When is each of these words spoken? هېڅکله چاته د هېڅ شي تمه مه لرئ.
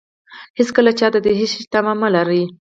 هېڅکله 0.57 0.91
چاته 0.99 1.19
د 1.23 1.27
هېڅ 1.39 1.51
شي 1.55 1.63
تمه 1.73 1.93
مه 2.01 2.09
لرئ. 2.15 2.43